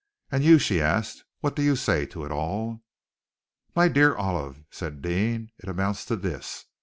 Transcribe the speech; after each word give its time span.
"And 0.31 0.43
you?" 0.43 0.57
she 0.57 0.81
asked. 0.81 1.25
"What 1.41 1.55
do 1.55 1.61
you 1.61 1.75
say 1.75 2.07
to 2.07 2.25
it 2.25 2.31
all?" 2.31 2.81
"My 3.75 3.87
dear 3.87 4.15
Olive," 4.15 4.63
said 4.71 5.03
Deane, 5.03 5.51
"it 5.59 5.69
amounts 5.69 6.05
to 6.05 6.15
this. 6.15 6.65